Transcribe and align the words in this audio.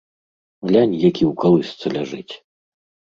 Глянь, 0.69 0.95
які 1.09 1.23
ў 1.29 1.35
калысцы 1.43 1.85
ляжыць. 1.99 2.33